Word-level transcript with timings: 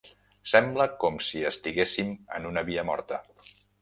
Sembla 0.53 0.87
com 1.03 1.21
si 1.25 1.41
estiguéssim 1.49 2.09
en 2.39 2.49
una 2.53 2.65
via 2.71 2.87
morta. 2.93 3.21